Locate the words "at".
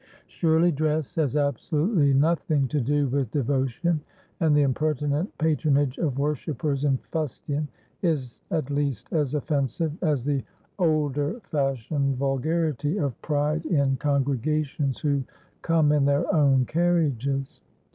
8.49-8.71